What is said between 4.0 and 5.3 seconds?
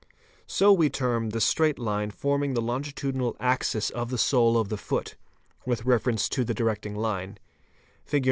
the sole of the foot,